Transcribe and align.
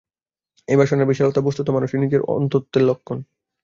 এই 0.67 0.77
বাসনার 0.79 1.09
বিশালতা 1.09 1.41
বস্তুত 1.41 1.67
মানুষের 1.69 1.99
নিজের 1.99 2.21
অনন্তত্বের 2.27 2.83
লক্ষণ। 2.83 3.17